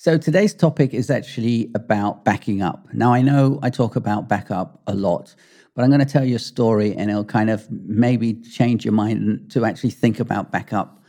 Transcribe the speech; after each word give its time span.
So 0.00 0.16
today's 0.16 0.54
topic 0.54 0.94
is 0.94 1.10
actually 1.10 1.70
about 1.74 2.24
backing 2.24 2.62
up. 2.62 2.88
Now, 2.94 3.12
I 3.12 3.20
know 3.20 3.58
I 3.62 3.68
talk 3.68 3.96
about 3.96 4.30
backup 4.30 4.80
a 4.86 4.94
lot, 4.94 5.34
but 5.74 5.82
I'm 5.82 5.90
going 5.90 6.00
to 6.00 6.10
tell 6.10 6.24
you 6.24 6.36
a 6.36 6.38
story 6.38 6.94
and 6.94 7.10
it'll 7.10 7.22
kind 7.22 7.50
of 7.50 7.70
maybe 7.70 8.32
change 8.32 8.82
your 8.82 8.94
mind 8.94 9.50
to 9.50 9.66
actually 9.66 9.90
think 9.90 10.18
about 10.18 10.50
backup, 10.50 11.02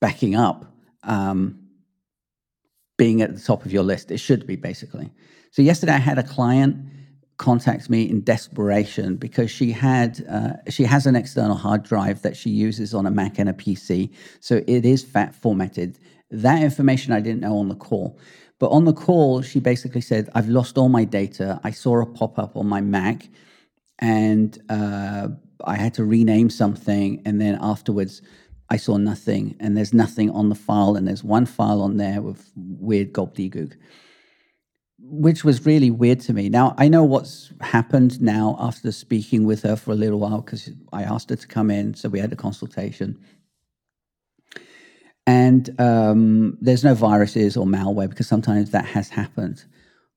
backing 0.00 0.34
up 0.34 0.64
um, 1.02 1.58
being 2.96 3.20
at 3.20 3.34
the 3.34 3.40
top 3.42 3.66
of 3.66 3.70
your 3.70 3.82
list. 3.82 4.10
It 4.10 4.16
should 4.16 4.46
be 4.46 4.56
basically. 4.56 5.12
So 5.50 5.60
yesterday 5.60 5.92
I 5.92 5.98
had 5.98 6.18
a 6.18 6.22
client 6.22 6.86
contact 7.36 7.90
me 7.90 8.08
in 8.08 8.22
desperation 8.22 9.16
because 9.16 9.50
she 9.50 9.72
had 9.72 10.24
uh, 10.26 10.52
she 10.70 10.84
has 10.84 11.04
an 11.04 11.16
external 11.16 11.56
hard 11.56 11.82
drive 11.82 12.22
that 12.22 12.38
she 12.38 12.48
uses 12.48 12.94
on 12.94 13.04
a 13.04 13.10
Mac 13.10 13.38
and 13.38 13.50
a 13.50 13.52
PC. 13.52 14.10
So 14.40 14.62
it 14.66 14.86
is 14.86 15.04
FAT 15.04 15.34
formatted 15.34 15.98
that 16.32 16.62
information 16.62 17.12
I 17.12 17.20
didn't 17.20 17.40
know 17.40 17.58
on 17.58 17.68
the 17.68 17.74
call. 17.74 18.18
But 18.58 18.70
on 18.70 18.84
the 18.84 18.92
call, 18.92 19.42
she 19.42 19.60
basically 19.60 20.00
said, 20.00 20.30
I've 20.34 20.48
lost 20.48 20.78
all 20.78 20.88
my 20.88 21.04
data. 21.04 21.60
I 21.62 21.72
saw 21.72 22.00
a 22.00 22.06
pop 22.06 22.38
up 22.38 22.56
on 22.56 22.66
my 22.66 22.80
Mac 22.80 23.28
and 23.98 24.56
uh, 24.68 25.28
I 25.64 25.76
had 25.76 25.94
to 25.94 26.04
rename 26.04 26.48
something. 26.48 27.22
And 27.26 27.40
then 27.40 27.58
afterwards, 27.60 28.22
I 28.70 28.76
saw 28.76 28.96
nothing. 28.96 29.56
And 29.60 29.76
there's 29.76 29.92
nothing 29.92 30.30
on 30.30 30.48
the 30.48 30.54
file. 30.54 30.96
And 30.96 31.06
there's 31.06 31.24
one 31.24 31.44
file 31.44 31.82
on 31.82 31.96
there 31.96 32.22
with 32.22 32.50
weird 32.56 33.12
gobbledygook, 33.12 33.74
which 34.98 35.44
was 35.44 35.66
really 35.66 35.90
weird 35.90 36.20
to 36.20 36.32
me. 36.32 36.48
Now, 36.48 36.74
I 36.78 36.88
know 36.88 37.04
what's 37.04 37.52
happened 37.60 38.22
now 38.22 38.56
after 38.58 38.92
speaking 38.92 39.44
with 39.44 39.62
her 39.62 39.76
for 39.76 39.90
a 39.90 39.96
little 39.96 40.20
while 40.20 40.40
because 40.40 40.70
I 40.92 41.02
asked 41.02 41.30
her 41.30 41.36
to 41.36 41.46
come 41.46 41.70
in. 41.70 41.94
So 41.94 42.08
we 42.08 42.20
had 42.20 42.32
a 42.32 42.36
consultation 42.36 43.18
and 45.26 45.78
um, 45.80 46.58
there's 46.60 46.84
no 46.84 46.94
viruses 46.94 47.56
or 47.56 47.66
malware 47.66 48.08
because 48.08 48.26
sometimes 48.26 48.70
that 48.70 48.86
has 48.86 49.08
happened. 49.08 49.64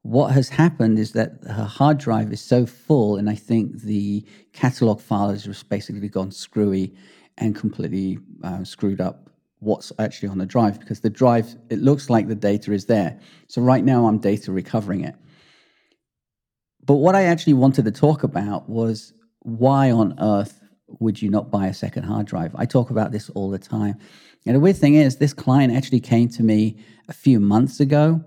What 0.02 0.31
has 0.34 0.50
happened 0.50 1.00
is 1.00 1.14
that 1.14 1.34
her 1.48 1.64
hard 1.64 1.98
drive 1.98 2.31
is 2.31 2.42
so 2.42 2.66
full, 2.66 3.17
and 3.17 3.30
I 3.30 3.36
think 3.36 3.81
the 3.81 4.26
catalog 4.53 5.02
file 5.02 5.30
has 5.30 5.45
just 5.45 5.67
basically 5.70 6.09
gone 6.09 6.31
screwy 6.31 6.94
and 7.38 7.56
completely 7.56 8.20
uh, 8.44 8.64
screwed 8.64 9.02
up 9.02 9.30
what's 9.59 9.92
actually 10.00 10.30
on 10.30 10.38
the 10.38 10.45
drive 10.45 10.80
because 10.80 11.00
the 11.00 11.09
drive, 11.09 11.56
it 11.70 11.80
looks 11.80 12.09
like 12.09 12.28
the 12.28 12.36
data 12.36 12.72
is 12.72 12.86
there. 12.86 13.20
So 13.48 13.61
right 13.61 13.83
now 13.83 14.06
I'm 14.06 14.20
data 14.20 14.52
recovering 14.52 15.02
it. 15.02 15.16
But 16.83 16.95
what 16.95 17.16
I 17.16 17.23
actually 17.23 17.53
wanted 17.53 17.86
to 17.86 17.92
talk 17.92 18.23
about 18.23 18.70
was 18.70 19.14
why 19.39 19.92
on 19.92 20.16
earth 20.20 20.61
would 21.00 21.22
you 21.22 21.30
not 21.30 21.50
buy 21.50 21.67
a 21.67 21.73
second 21.73 22.03
hard 22.03 22.28
drive? 22.28 22.56
I 22.56 22.66
talk 22.66 22.92
about 22.92 23.11
this 23.11 23.30
all 23.31 23.50
the 23.50 23.58
time. 23.58 23.95
And 24.46 24.56
the 24.56 24.60
weird 24.60 24.78
thing 24.78 24.96
is, 24.96 25.18
this 25.18 25.34
client 25.34 25.74
actually 25.74 26.00
came 26.00 26.30
to 26.30 26.44
me 26.44 26.78
a 27.08 27.14
few 27.14 27.40
months 27.40 27.80
ago 27.80 28.24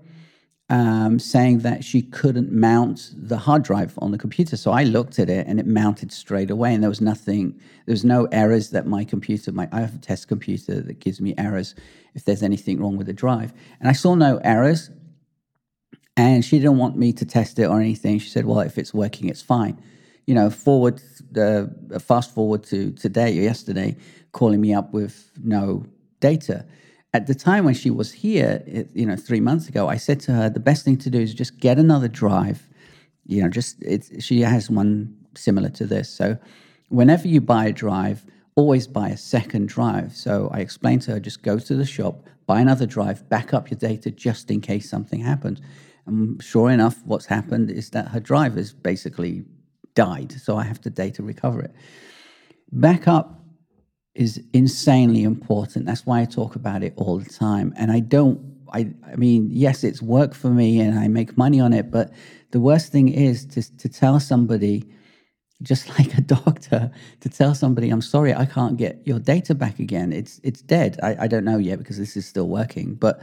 um, 0.69 1.17
saying 1.17 1.59
that 1.59 1.83
she 1.83 2.01
couldn't 2.01 2.51
mount 2.51 3.11
the 3.15 3.37
hard 3.37 3.63
drive 3.63 3.97
on 3.97 4.11
the 4.11 4.17
computer. 4.17 4.55
So 4.55 4.71
I 4.71 4.83
looked 4.83 5.17
at 5.17 5.29
it 5.29 5.47
and 5.47 5.59
it 5.59 5.65
mounted 5.65 6.11
straight 6.11 6.51
away, 6.51 6.73
and 6.73 6.83
there 6.83 6.89
was 6.89 7.01
nothing, 7.01 7.59
there 7.85 7.93
was 7.93 8.05
no 8.05 8.25
errors 8.25 8.69
that 8.69 8.85
my 8.85 9.03
computer, 9.03 9.51
my 9.51 9.67
I 9.71 9.79
have 9.79 9.95
a 9.95 9.97
test 9.97 10.27
computer 10.27 10.79
that 10.81 10.99
gives 10.99 11.19
me 11.19 11.33
errors 11.37 11.73
if 12.13 12.25
there's 12.25 12.43
anything 12.43 12.79
wrong 12.79 12.97
with 12.97 13.07
the 13.07 13.13
drive. 13.13 13.51
And 13.79 13.89
I 13.89 13.93
saw 13.93 14.13
no 14.13 14.37
errors, 14.43 14.91
and 16.15 16.45
she 16.45 16.59
didn't 16.59 16.77
want 16.77 16.97
me 16.97 17.13
to 17.13 17.25
test 17.25 17.57
it 17.57 17.65
or 17.65 17.79
anything. 17.79 18.19
She 18.19 18.29
said, 18.29 18.45
"Well, 18.45 18.59
if 18.59 18.77
it's 18.77 18.93
working, 18.93 19.27
it's 19.29 19.41
fine." 19.41 19.81
You 20.27 20.35
know, 20.35 20.51
forward, 20.51 21.01
uh, 21.35 21.65
fast 21.99 22.35
forward 22.35 22.63
to 22.65 22.91
today 22.91 23.39
or 23.39 23.41
yesterday, 23.41 23.97
calling 24.33 24.61
me 24.61 24.71
up 24.71 24.93
with 24.93 25.31
no 25.41 25.85
data. 26.19 26.65
At 27.13 27.27
the 27.27 27.35
time 27.35 27.65
when 27.65 27.73
she 27.73 27.89
was 27.89 28.11
here, 28.11 28.63
you 28.93 29.05
know, 29.05 29.15
three 29.15 29.39
months 29.39 29.67
ago, 29.67 29.87
I 29.87 29.97
said 29.97 30.19
to 30.21 30.33
her, 30.33 30.49
the 30.49 30.59
best 30.59 30.85
thing 30.85 30.97
to 30.97 31.09
do 31.09 31.19
is 31.19 31.33
just 31.33 31.59
get 31.59 31.79
another 31.79 32.07
drive. 32.07 32.69
You 33.25 33.43
know, 33.43 33.49
just 33.49 33.81
it's, 33.81 34.23
she 34.23 34.41
has 34.41 34.69
one 34.69 35.15
similar 35.35 35.69
to 35.69 35.85
this. 35.85 36.09
So 36.09 36.37
whenever 36.89 37.27
you 37.27 37.41
buy 37.41 37.65
a 37.65 37.71
drive, 37.71 38.25
always 38.55 38.87
buy 38.87 39.09
a 39.09 39.17
second 39.17 39.69
drive. 39.69 40.15
So 40.15 40.49
I 40.53 40.59
explained 40.59 41.01
to 41.03 41.11
her, 41.11 41.19
just 41.19 41.41
go 41.41 41.57
to 41.57 41.75
the 41.75 41.85
shop, 41.85 42.25
buy 42.45 42.59
another 42.59 42.85
drive, 42.85 43.27
back 43.29 43.53
up 43.53 43.71
your 43.71 43.77
data 43.77 44.11
just 44.11 44.51
in 44.51 44.61
case 44.61 44.89
something 44.89 45.21
happens. 45.21 45.61
And 46.05 46.41
sure 46.43 46.69
enough, 46.69 46.97
what's 47.05 47.27
happened 47.27 47.71
is 47.71 47.91
that 47.91 48.09
her 48.09 48.19
drive 48.19 48.55
has 48.55 48.73
basically 48.73 49.45
died. 49.95 50.31
So 50.31 50.57
I 50.57 50.63
have 50.63 50.81
to 50.81 50.89
data 50.89 51.23
recover 51.23 51.61
it. 51.61 51.71
Backup 52.71 53.38
is 54.19 54.43
insanely 54.51 55.23
important. 55.23 55.85
That's 55.85 56.05
why 56.05 56.19
I 56.19 56.25
talk 56.25 56.55
about 56.55 56.83
it 56.83 56.93
all 56.97 57.19
the 57.19 57.29
time. 57.29 57.73
And 57.77 57.89
I 57.89 58.01
don't, 58.01 58.37
I, 58.73 58.91
I 59.09 59.15
mean, 59.15 59.47
yes, 59.49 59.85
it's 59.85 60.01
work 60.01 60.33
for 60.33 60.49
me 60.49 60.81
and 60.81 60.99
I 60.99 61.07
make 61.07 61.37
money 61.37 61.61
on 61.61 61.71
it, 61.71 61.89
but 61.89 62.11
the 62.51 62.59
worst 62.59 62.91
thing 62.91 63.07
is 63.07 63.45
to, 63.45 63.77
to 63.77 63.87
tell 63.87 64.19
somebody, 64.19 64.83
just 65.61 65.87
like 65.97 66.17
a 66.17 66.21
doctor, 66.21 66.91
to 67.21 67.29
tell 67.29 67.55
somebody, 67.55 67.89
I'm 67.89 68.01
sorry, 68.01 68.35
I 68.35 68.45
can't 68.45 68.75
get 68.75 69.01
your 69.05 69.19
data 69.19 69.55
back 69.55 69.79
again. 69.79 70.11
It's, 70.11 70.41
it's 70.43 70.61
dead. 70.61 70.99
I, 71.01 71.15
I 71.21 71.27
don't 71.27 71.45
know 71.45 71.57
yet 71.57 71.79
because 71.79 71.97
this 71.97 72.17
is 72.17 72.27
still 72.27 72.49
working, 72.49 72.95
but 72.95 73.21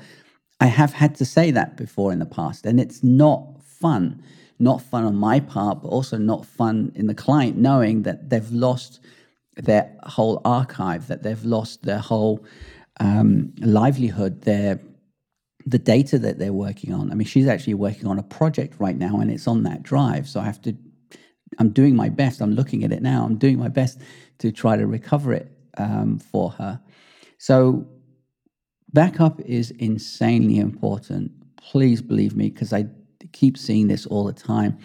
I 0.61 0.67
have 0.67 0.95
had 0.95 1.15
to 1.17 1.27
say 1.27 1.51
that 1.51 1.77
before 1.77 2.11
in 2.11 2.21
the 2.21 2.27
past, 2.27 2.65
and 2.65 2.81
it's 2.81 3.05
not 3.05 3.62
fun. 3.62 4.23
Not 4.59 4.81
fun 4.81 5.05
on 5.05 5.17
my 5.17 5.41
part, 5.41 5.83
but 5.83 5.89
also 5.89 6.17
not 6.17 6.47
fun 6.47 6.93
in 6.95 7.06
the 7.06 7.15
client 7.15 7.59
knowing 7.59 8.05
that 8.05 8.31
they've 8.31 8.51
lost 8.51 9.01
their 9.56 9.97
whole 10.05 10.41
archive, 10.44 11.06
that 11.09 11.22
they've 11.22 11.44
lost 11.44 11.83
their 11.83 11.99
whole 11.99 12.44
um, 13.00 13.55
livelihood, 13.61 14.43
their 14.43 14.81
the 15.69 15.78
data 15.78 16.17
that 16.17 16.39
they're 16.39 16.53
working 16.53 16.94
on. 16.94 17.11
I 17.11 17.15
mean, 17.15 17.27
she's 17.27 17.49
actually 17.49 17.75
working 17.75 18.06
on 18.06 18.19
a 18.19 18.22
project 18.22 18.77
right 18.78 18.97
now, 18.97 19.19
and 19.19 19.31
it's 19.31 19.49
on 19.49 19.65
that 19.65 19.83
drive. 19.83 20.28
So 20.28 20.41
I 20.41 20.44
have 20.44 20.61
to. 20.62 20.77
I'm 21.59 21.71
doing 21.71 21.97
my 21.97 22.09
best. 22.09 22.41
I'm 22.41 22.55
looking 22.55 22.84
at 22.84 22.93
it 22.93 23.03
now. 23.03 23.25
I'm 23.25 23.37
doing 23.37 23.59
my 23.59 23.69
best 23.69 24.00
to 24.39 24.53
try 24.53 24.77
to 24.77 24.87
recover 24.87 25.33
it 25.33 25.50
um, 25.78 26.19
for 26.19 26.50
her. 26.53 26.81
So 27.38 27.87
backup 28.93 29.41
is 29.41 29.71
insanely 29.73 30.59
important. 30.59 31.33
Please 31.56 32.03
believe 32.03 32.37
me, 32.37 32.50
because 32.50 32.73
I 32.73 32.87
keep 33.33 33.59
seeing 33.59 33.88
this 33.88 34.06
all 34.06 34.25
the 34.25 34.33
time. 34.33 34.78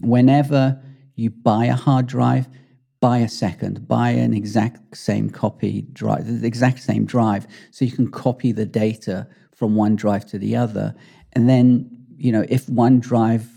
Whenever 0.00 0.80
you 1.16 1.30
buy 1.30 1.66
a 1.66 1.74
hard 1.74 2.06
drive, 2.06 2.48
buy 3.00 3.18
a 3.18 3.28
second, 3.28 3.86
buy 3.86 4.10
an 4.10 4.34
exact 4.34 4.96
same 4.96 5.30
copy 5.30 5.82
drive, 5.92 6.40
the 6.40 6.46
exact 6.46 6.80
same 6.80 7.04
drive, 7.04 7.46
so 7.70 7.84
you 7.84 7.92
can 7.92 8.10
copy 8.10 8.52
the 8.52 8.66
data 8.66 9.26
from 9.54 9.76
one 9.76 9.96
drive 9.96 10.26
to 10.26 10.38
the 10.38 10.56
other. 10.56 10.94
And 11.32 11.48
then, 11.48 11.88
you 12.16 12.32
know, 12.32 12.44
if 12.48 12.68
one 12.68 13.00
drive 13.00 13.48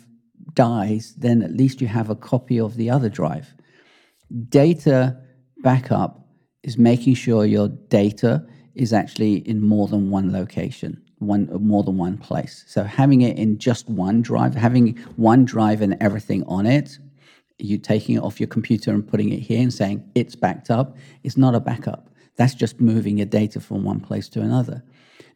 dies, 0.53 1.15
then 1.17 1.41
at 1.41 1.53
least 1.53 1.81
you 1.81 1.87
have 1.87 2.09
a 2.09 2.15
copy 2.15 2.59
of 2.59 2.75
the 2.75 2.89
other 2.89 3.09
drive. 3.09 3.53
Data 4.49 5.17
backup 5.63 6.27
is 6.63 6.77
making 6.77 7.15
sure 7.15 7.45
your 7.45 7.67
data 7.67 8.45
is 8.75 8.93
actually 8.93 9.37
in 9.47 9.61
more 9.61 9.87
than 9.87 10.09
one 10.09 10.31
location, 10.31 11.01
one 11.19 11.49
more 11.61 11.83
than 11.83 11.97
one 11.97 12.17
place. 12.17 12.63
So 12.67 12.83
having 12.83 13.21
it 13.21 13.37
in 13.37 13.57
just 13.57 13.89
one 13.89 14.21
drive, 14.21 14.55
having 14.55 14.97
one 15.15 15.45
drive 15.45 15.81
and 15.81 15.97
everything 15.99 16.43
on 16.45 16.65
it 16.65 16.99
you 17.63 17.77
taking 17.77 18.15
it 18.15 18.23
off 18.23 18.39
your 18.39 18.47
computer 18.47 18.91
and 18.91 19.07
putting 19.07 19.31
it 19.31 19.39
here 19.39 19.61
and 19.61 19.73
saying 19.73 20.09
it's 20.15 20.35
backed 20.35 20.69
up 20.69 20.95
It's 21.23 21.37
not 21.37 21.55
a 21.55 21.59
backup. 21.59 22.09
That's 22.35 22.55
just 22.55 22.79
moving 22.79 23.17
your 23.17 23.27
data 23.27 23.59
from 23.59 23.83
one 23.83 23.99
place 23.99 24.29
to 24.29 24.41
another. 24.41 24.83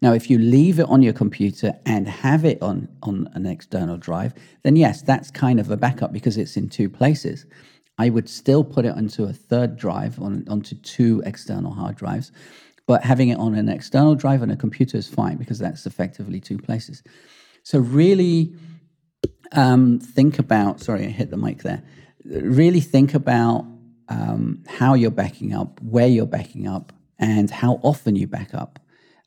Now, 0.02 0.13
if 0.13 0.30
you 0.30 0.38
leave 0.38 0.80
it 0.80 0.88
on 0.90 1.02
your 1.02 1.14
computer 1.14 1.74
and 1.85 2.08
have 2.08 2.46
it 2.46 2.62
on, 2.62 2.88
on 3.03 3.30
an 3.34 3.46
external 3.46 3.97
drive, 3.97 4.34
then 4.64 4.75
yes, 4.75 5.02
that's 5.02 5.31
kind 5.31 5.59
of 5.59 5.69
a 5.69 5.78
backup 5.78 6.12
because 6.12 6.38
it's 6.38 6.58
in 6.58 6.69
two 6.69 6.90
places. 6.90 7.46
I 7.97 8.09
would 8.09 8.28
still 8.28 8.64
put 8.64 8.85
it 8.85 8.96
onto 8.96 9.24
a 9.24 9.34
third 9.34 9.78
drive, 9.78 10.19
on, 10.19 10.46
onto 10.50 10.75
two 10.75 11.24
external 11.25 11.72
hard 11.72 11.96
drives, 11.96 12.31
but 12.88 13.03
having 13.03 13.30
it 13.30 13.40
on 13.40 13.56
an 13.56 13.69
external 13.69 14.16
drive 14.16 14.41
and 14.41 14.52
a 14.52 14.58
computer 14.58 14.97
is 14.97 15.08
fine 15.08 15.38
because 15.38 15.59
that's 15.59 15.85
effectively 15.85 16.40
two 16.40 16.58
places. 16.58 17.02
So, 17.64 17.80
really 17.80 18.53
um, 19.53 19.99
think 19.99 20.40
about 20.40 20.82
sorry, 20.82 21.05
I 21.05 21.09
hit 21.09 21.32
the 21.32 21.38
mic 21.38 21.64
there 21.64 21.84
really 22.25 22.81
think 22.81 23.13
about 23.13 23.66
um, 24.09 24.63
how 24.67 24.93
you're 24.93 25.11
backing 25.11 25.53
up, 25.53 25.81
where 25.81 26.07
you're 26.07 26.25
backing 26.25 26.67
up, 26.67 26.93
and 27.19 27.49
how 27.49 27.79
often 27.83 28.16
you 28.16 28.27
back 28.27 28.53
up. 28.53 28.79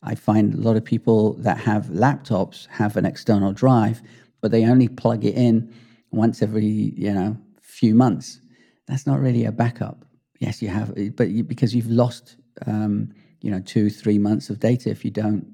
I 0.03 0.15
find 0.15 0.55
a 0.55 0.59
lot 0.59 0.77
of 0.77 0.85
people 0.85 1.35
that 1.35 1.59
have 1.59 1.87
laptops 1.87 2.67
have 2.69 2.97
an 2.97 3.05
external 3.05 3.53
drive, 3.53 4.03
but 4.41 4.51
they 4.51 4.65
only 4.65 4.89
plug 4.89 5.25
it 5.25 5.35
in 5.35 5.73
once 6.11 6.43
every 6.43 6.65
you 6.65 7.13
know 7.13 7.37
few 7.61 7.95
months. 7.95 8.41
That's 8.87 9.07
not 9.07 9.21
really 9.21 9.45
a 9.45 9.53
backup. 9.53 10.05
Yes, 10.39 10.63
you 10.63 10.69
have, 10.69 10.95
but 11.17 11.29
you, 11.29 11.43
because 11.43 11.75
you've 11.75 11.91
lost 11.91 12.37
um, 12.67 13.13
you 13.41 13.51
know 13.51 13.61
two 13.61 13.91
three 13.91 14.19
months 14.19 14.51
of 14.51 14.61
data 14.61 14.91
if 14.91 15.05
you 15.05 15.11
don't 15.11 15.47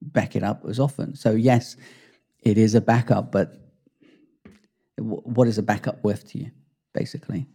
back 0.00 0.34
it 0.34 0.42
up 0.42 0.64
as 0.68 0.80
often. 0.80 1.14
So 1.14 1.32
yes, 1.32 1.76
it 2.40 2.58
is 2.58 2.74
a 2.74 2.80
backup, 2.80 3.30
but 3.30 3.54
what 4.96 5.46
is 5.46 5.58
a 5.58 5.62
backup 5.62 6.02
worth 6.02 6.28
to 6.30 6.38
you? 6.38 6.50
Basically. 6.98 7.46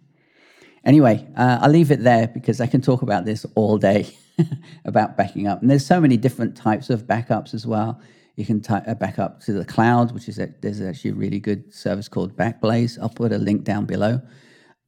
Anyway, 0.86 1.28
uh, 1.36 1.60
I'll 1.62 1.70
leave 1.70 1.92
it 1.92 2.02
there 2.04 2.28
because 2.28 2.60
I 2.62 2.68
can 2.68 2.82
talk 2.82 3.02
about 3.02 3.26
this 3.26 3.46
all 3.56 3.78
day 3.78 4.08
about 4.86 5.18
backing 5.18 5.48
up. 5.48 5.62
And 5.62 5.70
there's 5.70 5.86
so 5.86 6.00
many 6.00 6.18
different 6.18 6.56
types 6.56 6.90
of 6.90 7.08
backups 7.08 7.54
as 7.54 7.66
well. 7.66 8.02
You 8.36 8.46
can 8.46 8.62
t- 8.62 8.74
uh, 8.74 8.96
back 8.96 9.20
up 9.20 9.42
to 9.42 9.54
the 9.54 9.66
cloud, 9.66 10.12
which 10.14 10.28
is 10.28 10.40
a, 10.40 10.50
there's 10.62 10.82
actually 10.82 11.12
a 11.12 11.16
really 11.16 11.40
good 11.40 11.74
service 11.74 12.08
called 12.08 12.36
Backblaze. 12.36 12.98
I'll 13.02 13.10
put 13.10 13.32
a 13.32 13.38
link 13.38 13.64
down 13.64 13.86
below. 13.86 14.22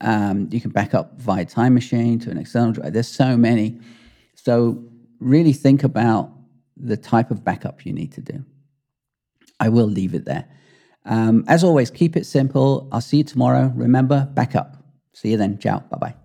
Um, 0.01 0.49
you 0.51 0.59
can 0.59 0.71
back 0.71 0.93
up 0.93 1.19
via 1.19 1.45
Time 1.45 1.73
Machine 1.73 2.19
to 2.19 2.31
an 2.31 2.37
external 2.37 2.73
drive. 2.73 2.93
There's 2.93 3.07
so 3.07 3.37
many. 3.37 3.79
So 4.35 4.83
really 5.19 5.53
think 5.53 5.83
about 5.83 6.31
the 6.75 6.97
type 6.97 7.31
of 7.31 7.43
backup 7.43 7.85
you 7.85 7.93
need 7.93 8.11
to 8.13 8.21
do. 8.21 8.43
I 9.59 9.69
will 9.69 9.87
leave 9.87 10.13
it 10.13 10.25
there. 10.25 10.45
Um, 11.05 11.45
as 11.47 11.63
always, 11.63 11.91
keep 11.91 12.17
it 12.17 12.25
simple. 12.25 12.87
I'll 12.91 13.01
see 13.01 13.17
you 13.17 13.23
tomorrow. 13.23 13.71
Remember, 13.75 14.27
back 14.33 14.55
up. 14.55 14.77
See 15.13 15.31
you 15.31 15.37
then. 15.37 15.57
Ciao. 15.59 15.79
Bye 15.79 15.97
bye. 15.97 16.24